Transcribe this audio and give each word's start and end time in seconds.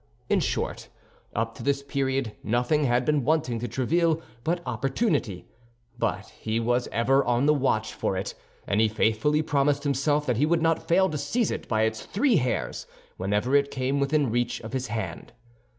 In 0.31 0.39
short, 0.39 0.89
up 1.35 1.53
to 1.53 1.61
this 1.61 1.83
period 1.83 2.31
nothing 2.41 2.85
had 2.85 3.05
been 3.05 3.23
wanting 3.23 3.59
to 3.59 3.67
Tréville 3.67 4.19
but 4.43 4.63
opportunity; 4.65 5.45
but 5.99 6.25
he 6.39 6.59
was 6.59 6.87
ever 6.91 7.23
on 7.23 7.45
the 7.45 7.53
watch 7.53 7.93
for 7.93 8.17
it, 8.17 8.33
and 8.65 8.81
he 8.81 8.87
faithfully 8.87 9.43
promised 9.43 9.83
himself 9.83 10.25
that 10.25 10.37
he 10.37 10.45
would 10.47 10.63
not 10.63 10.87
fail 10.87 11.07
to 11.11 11.19
seize 11.19 11.51
it 11.51 11.67
by 11.67 11.83
its 11.83 12.03
three 12.03 12.37
hairs 12.37 12.87
whenever 13.17 13.55
it 13.55 13.69
came 13.69 13.99
within 13.99 14.31
reach 14.31 14.59
of 14.61 14.73
his 14.73 14.87
hand. 14.87 15.33